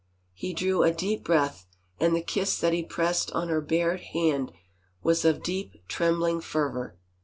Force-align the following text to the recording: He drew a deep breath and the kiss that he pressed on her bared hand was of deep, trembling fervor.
He 0.33 0.55
drew 0.55 0.81
a 0.81 0.91
deep 0.91 1.23
breath 1.23 1.67
and 1.99 2.15
the 2.15 2.23
kiss 2.23 2.57
that 2.59 2.73
he 2.73 2.81
pressed 2.81 3.31
on 3.33 3.49
her 3.49 3.61
bared 3.61 3.99
hand 3.99 4.51
was 5.03 5.23
of 5.23 5.43
deep, 5.43 5.75
trembling 5.87 6.41
fervor. 6.41 6.97